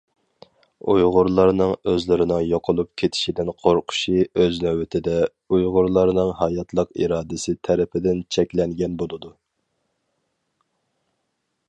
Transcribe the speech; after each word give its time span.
ئۇيغۇرلارنىڭ 0.91 1.73
ئۆزلىرىنىڭ 1.91 2.39
يوقىلىپ 2.51 2.89
كېتىشىدىن 3.01 3.51
قورقۇشى 3.65 4.23
ئۆز 4.23 4.57
نۆۋىتىدە، 4.65 5.19
ئۇيغۇرلارنىڭ 5.49 6.33
ھاياتلىق 6.43 6.97
ئىرادىسى 7.03 7.55
تەرىپىدىن 7.69 8.25
چەكلەنگەن 8.37 8.97
بولىدۇ. 9.03 9.35